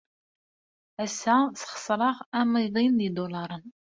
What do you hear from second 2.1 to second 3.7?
tamiḍi n yidulaṛen.